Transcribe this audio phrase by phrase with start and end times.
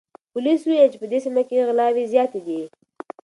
[0.33, 2.61] پولیسو وویل چې په دې سیمه کې غلاوې زیاتې دي.